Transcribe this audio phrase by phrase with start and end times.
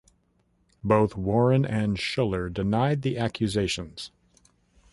[0.83, 4.09] Both Warren and Schuller denied the accusations.